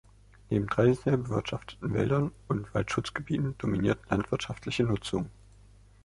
[0.49, 5.29] Neben traditionell bewirtschafteten Wäldern und Wald-Schutzgebieten dominiert landwirtschaftliche Nutzung.